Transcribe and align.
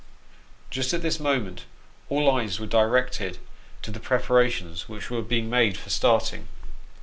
Just 0.71 0.95
at 0.95 1.03
this 1.03 1.19
moment 1.19 1.65
all 2.09 2.27
eyes 2.31 2.59
were 2.59 2.65
directed 2.65 3.37
to 3.83 3.91
the 3.91 3.99
preparations 3.99 4.89
which 4.89 5.11
were 5.11 5.21
being 5.21 5.47
made 5.47 5.77
for 5.77 5.91
starting. 5.91 6.47